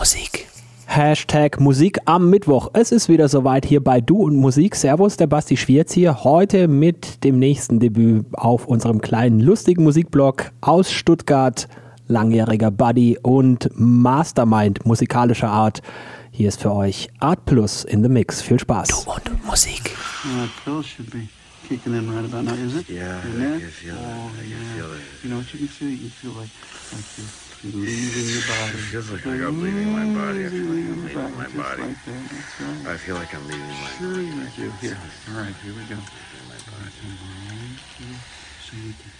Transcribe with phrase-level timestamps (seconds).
[0.00, 0.46] Musik.
[0.86, 2.70] Hashtag Musik am Mittwoch.
[2.72, 4.74] Es ist wieder soweit hier bei Du und Musik.
[4.74, 6.24] Servus, der Basti Schwierz hier.
[6.24, 11.68] Heute mit dem nächsten Debüt auf unserem kleinen lustigen Musikblog aus Stuttgart.
[12.06, 15.82] Langjähriger Buddy und Mastermind musikalischer Art.
[16.30, 18.40] Hier ist für euch Art Plus in the Mix.
[18.40, 18.88] Viel Spaß.
[18.88, 19.94] Du und Musik.
[21.10, 21.28] Be
[21.68, 22.88] kicking in right about now, is it?
[22.88, 24.00] Yeah, I can feel it.
[24.00, 24.74] Oh, I can yeah.
[24.76, 25.02] feel it.
[25.22, 25.88] You know what you can feel?
[25.90, 26.50] You can feel like,
[26.90, 28.78] like you're leaving your body.
[28.78, 30.46] It feels like I'm leaving my body.
[30.46, 31.82] I feel like I'm Leaving my body.
[31.82, 32.86] like right.
[32.86, 34.24] I feel like I'm leaving my Sure body.
[34.26, 34.70] you do.
[34.80, 34.98] Here.
[35.30, 35.96] All right, here we go.
[35.96, 36.90] My body.
[38.64, 39.10] So you can,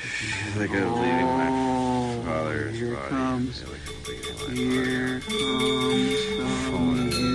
[0.00, 3.08] I feel like I'm leaving my oh, father's here body.
[3.08, 3.62] comes.
[3.62, 7.29] I feel like I'm leaving my Here comes some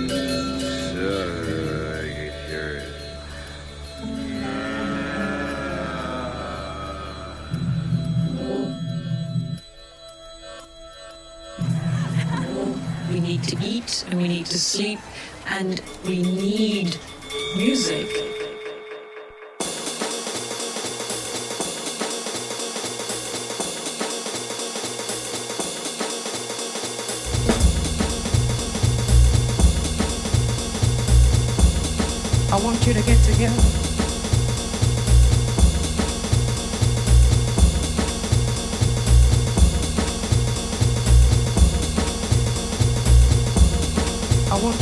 [13.36, 14.98] need to eat and we need to sleep
[15.48, 16.96] and we need
[17.56, 18.06] music.
[32.52, 33.95] I want you to get together.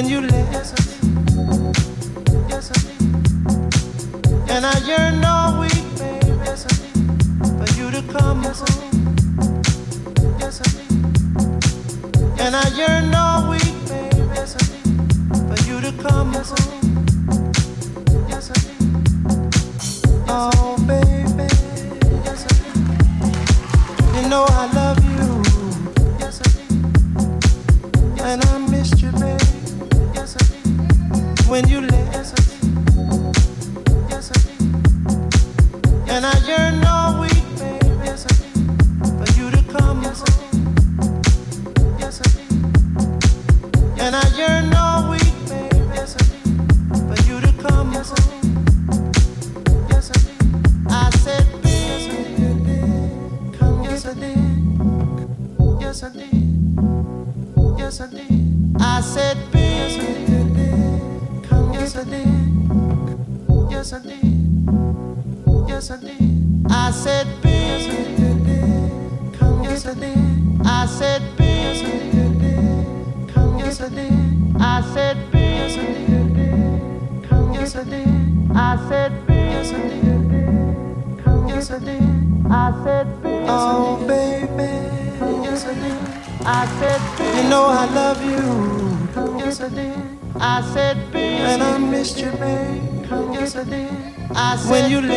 [0.00, 0.29] when you
[86.44, 89.38] I said, "Bill, You know I love you.
[89.38, 90.20] Yes, I did.
[90.40, 93.04] I said, Bill, And I missed you, babe.
[93.08, 93.90] Come, yes, I did.
[94.34, 95.10] I said, when you leave.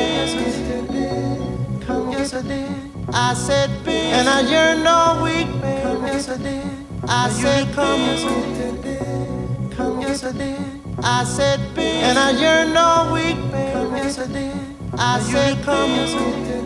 [2.11, 2.91] Yes, I did.
[3.13, 4.13] I said, babe.
[4.13, 5.83] And I yearned all week, babe.
[5.83, 6.65] Come, yes, I did.
[7.07, 9.77] I said, come, yes, I did.
[9.77, 10.59] Come, yes, I did.
[11.03, 12.03] I said, babe.
[12.03, 13.73] And I yearned all week, babe.
[13.73, 14.55] Come, yes, I did.
[14.97, 16.17] I said, come, yes, I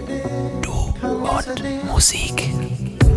[0.08, 0.62] did.
[0.64, 2.97] Du und Musik.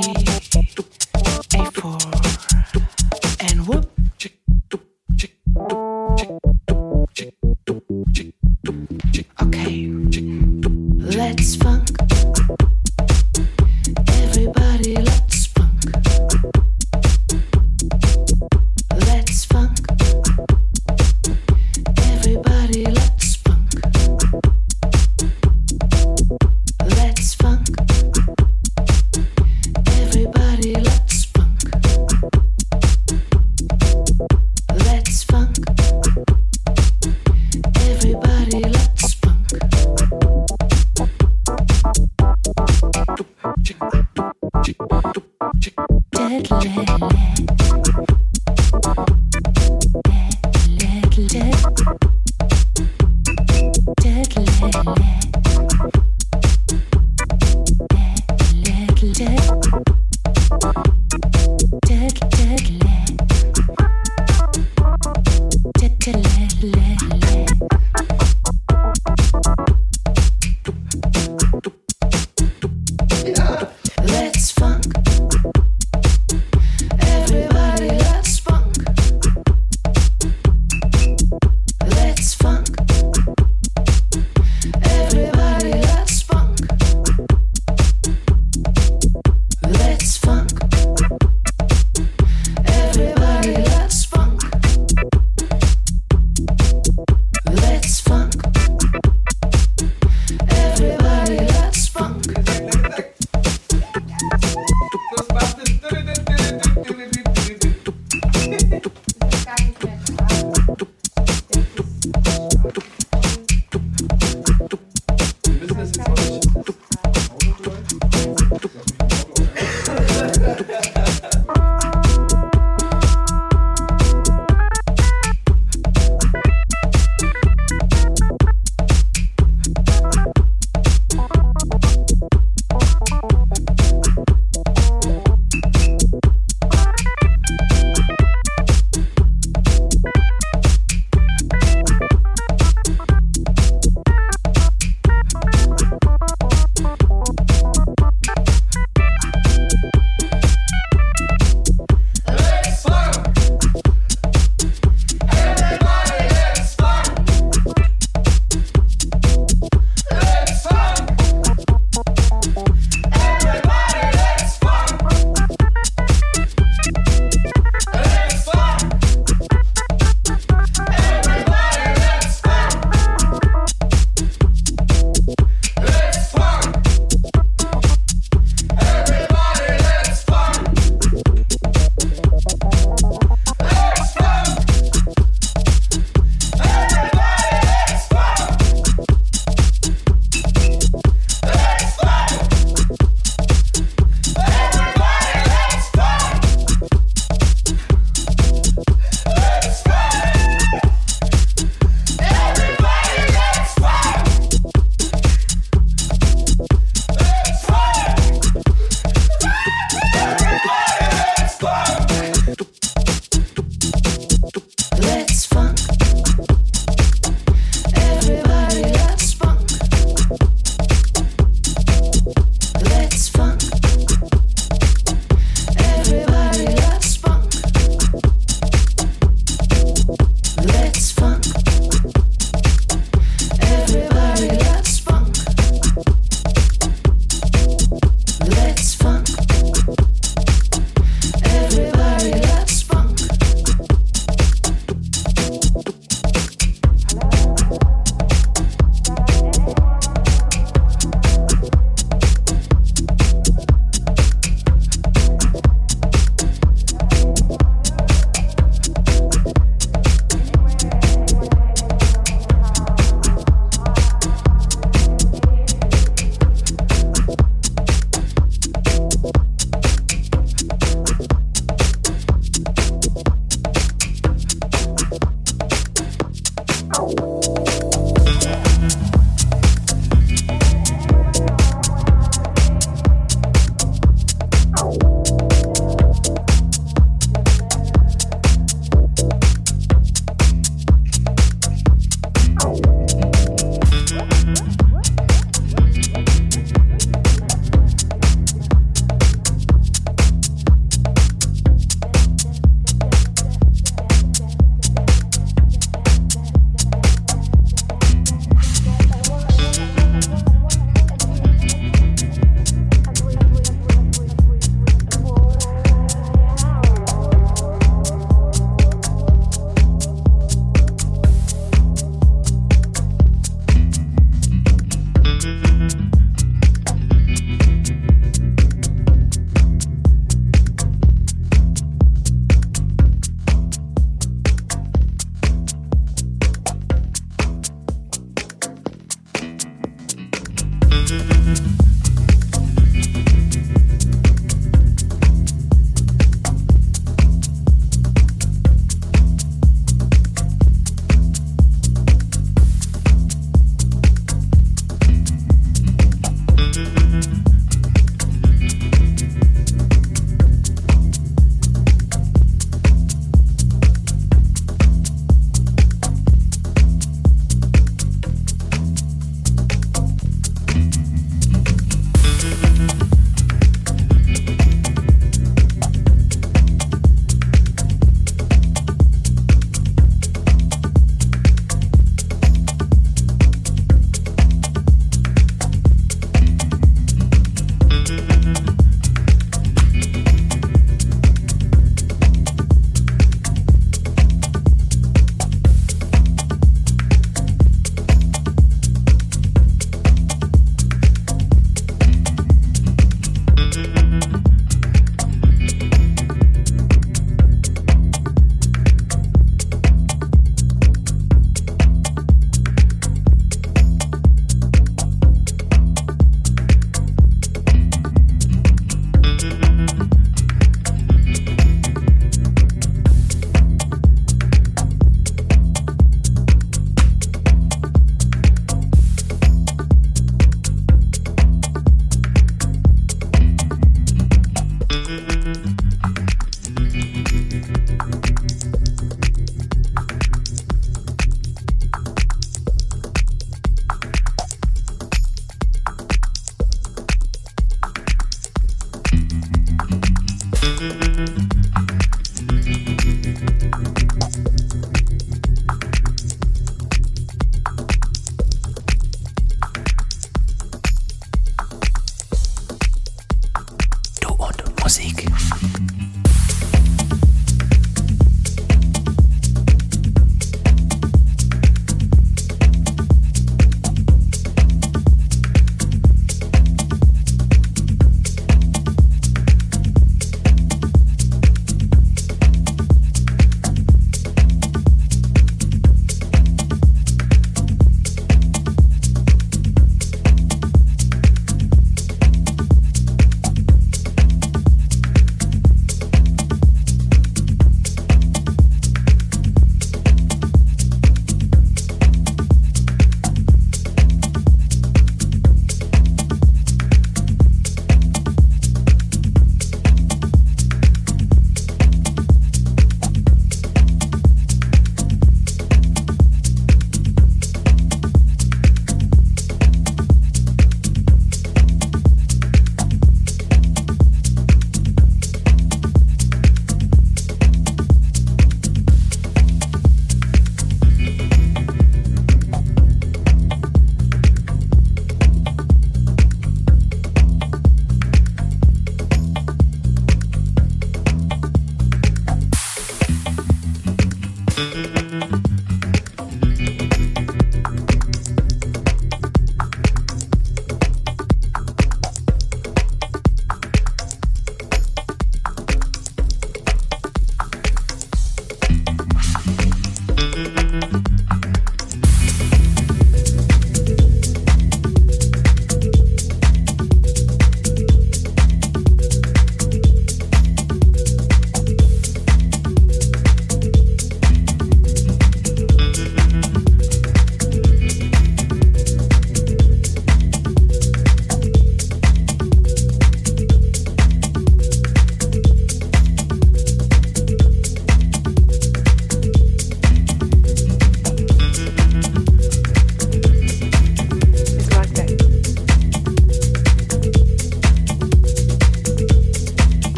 [0.00, 0.41] free.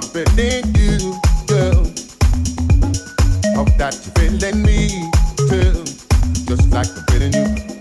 [0.00, 1.82] comforting you, girl.
[3.56, 5.08] Hope that you're feeling me
[6.46, 7.75] just like I'm feeling you.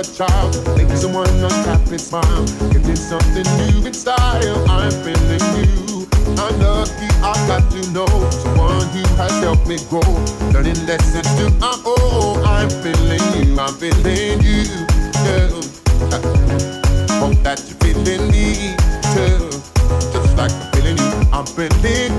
[0.00, 0.56] A child.
[0.76, 2.46] Make someone unhappy smile.
[2.72, 4.58] Give me something new in style.
[4.68, 6.08] I'm feeling you.
[6.40, 10.10] I'm lucky I got to know someone who has helped me grow.
[10.52, 12.44] Learning lessons to my own.
[12.44, 13.60] I'm feeling you.
[13.60, 14.64] I'm feeling you.
[15.24, 15.60] Girl.
[17.20, 18.74] Hope that you're feeling me
[19.12, 19.50] too.
[20.12, 21.12] Just like I'm feeling you.
[21.32, 22.09] I'm feeling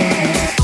[0.00, 0.59] care.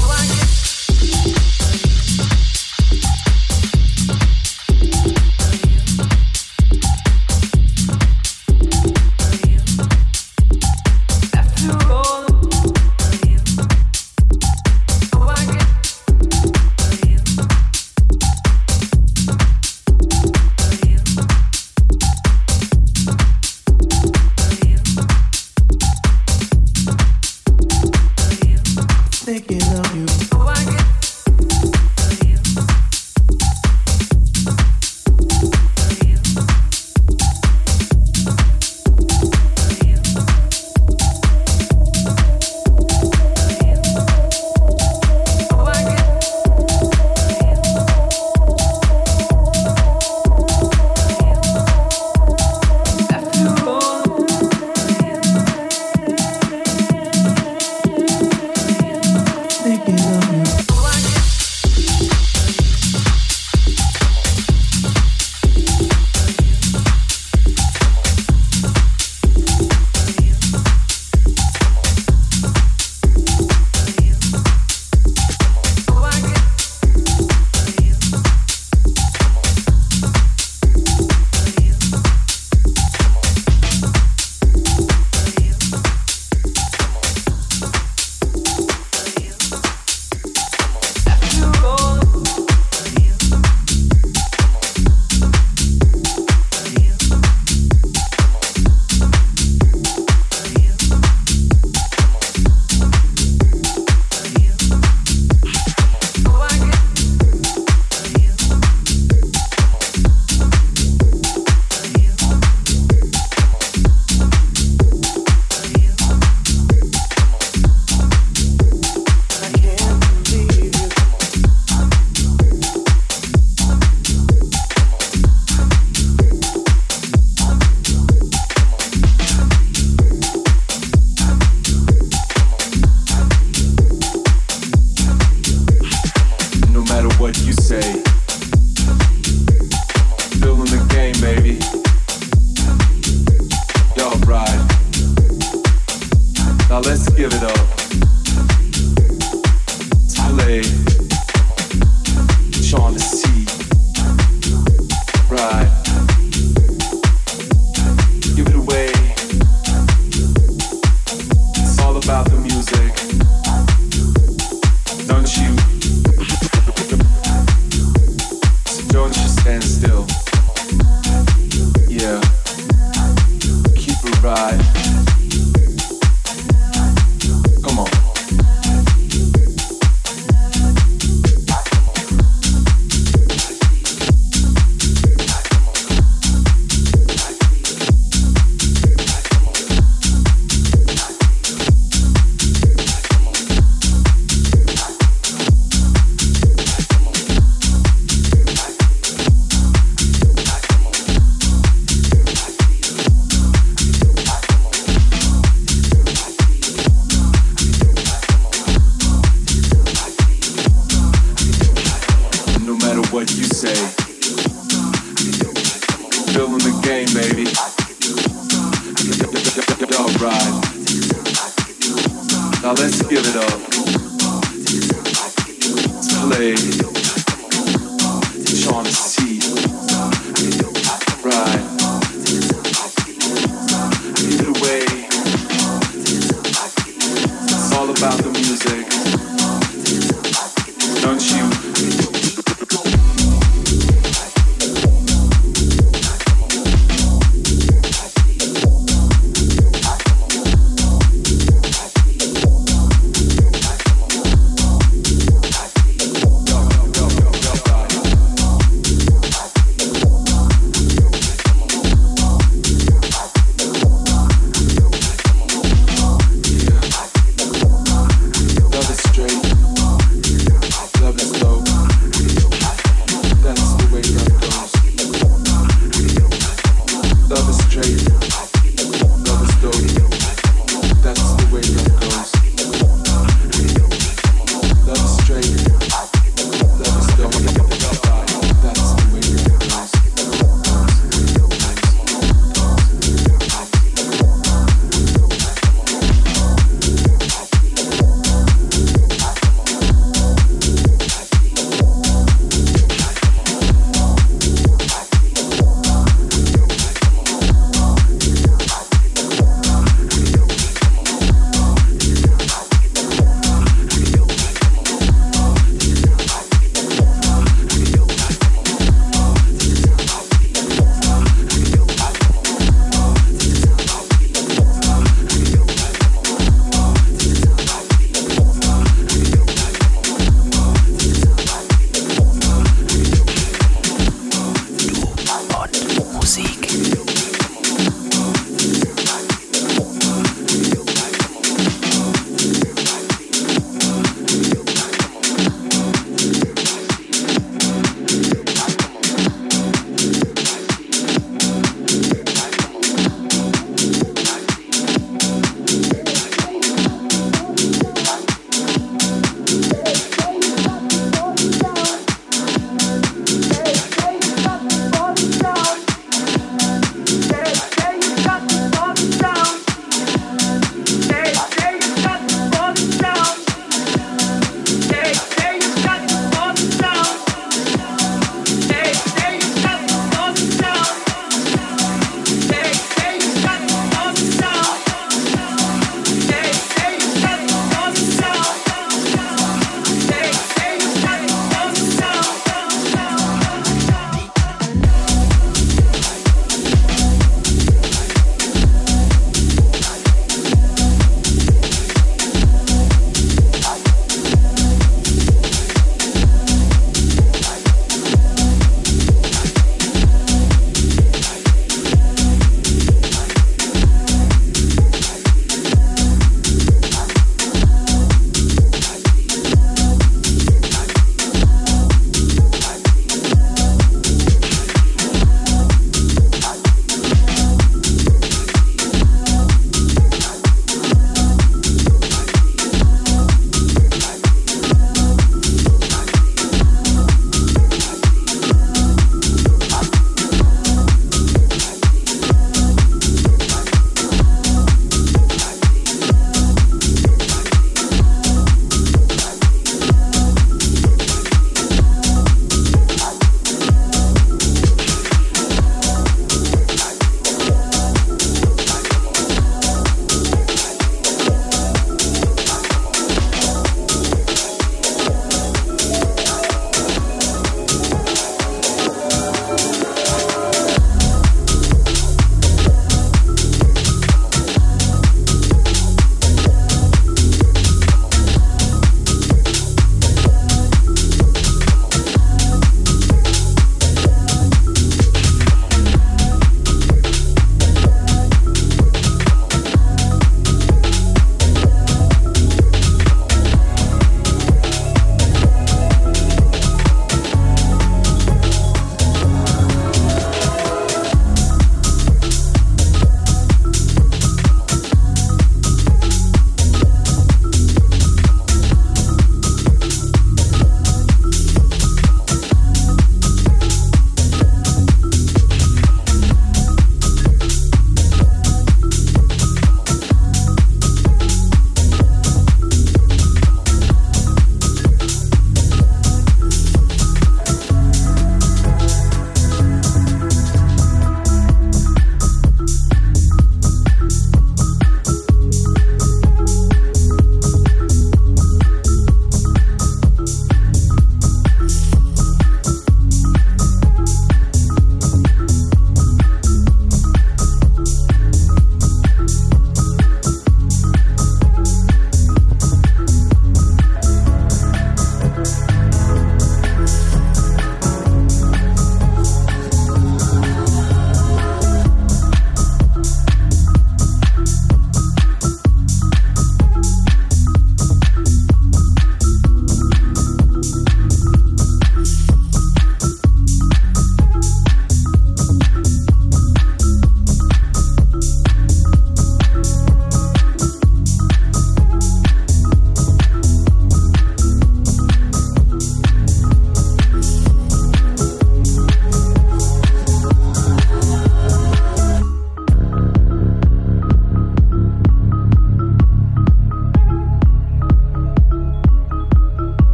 [174.27, 174.86] Right.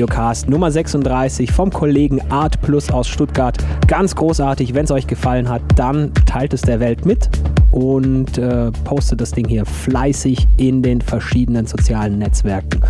[0.00, 3.58] Videocast Nummer 36 vom Kollegen Art Plus aus Stuttgart.
[3.86, 4.72] Ganz großartig.
[4.72, 7.28] Wenn es euch gefallen hat, dann teilt es der Welt mit
[7.70, 12.80] und äh, postet das Ding hier fleißig in den verschiedenen sozialen Netzwerken.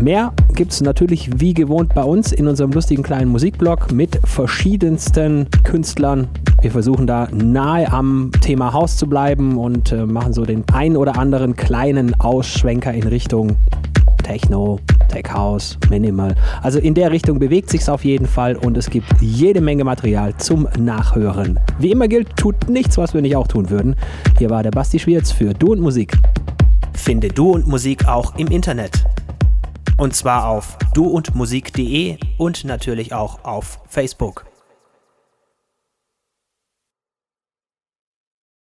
[0.00, 5.46] Mehr gibt es natürlich wie gewohnt bei uns in unserem lustigen kleinen Musikblog mit verschiedensten
[5.62, 6.26] Künstlern.
[6.60, 10.96] Wir versuchen da nahe am Thema Haus zu bleiben und äh, machen so den ein
[10.96, 13.56] oder anderen kleinen Ausschwenker in Richtung
[14.24, 14.80] Techno,
[15.16, 16.34] Tech House, Minimal.
[16.62, 20.36] Also in der Richtung bewegt sich auf jeden Fall und es gibt jede Menge Material
[20.36, 21.58] zum Nachhören.
[21.78, 23.96] Wie immer gilt, tut nichts, was wir nicht auch tun würden.
[24.38, 26.18] Hier war der Basti Schwierz für Du und Musik.
[26.92, 29.04] Finde Du und Musik auch im Internet.
[29.96, 34.44] Und zwar auf duundmusik.de und natürlich auch auf Facebook.